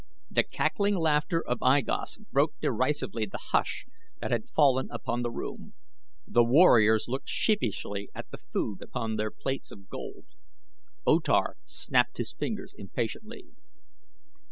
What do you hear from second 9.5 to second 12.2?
of gold. O Tar snapped